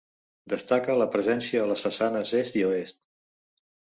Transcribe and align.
Destaca 0.53 0.95
la 1.01 1.07
presència 1.15 1.61
a 1.65 1.67
les 1.73 1.85
façanes 1.89 2.33
est 2.41 2.61
i 2.63 2.65
oest. 2.71 3.03